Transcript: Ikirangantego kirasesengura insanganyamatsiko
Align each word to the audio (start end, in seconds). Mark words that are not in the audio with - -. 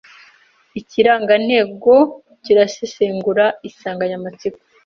Ikirangantego 0.79 1.95
kirasesengura 2.43 3.45
insanganyamatsiko 3.67 4.59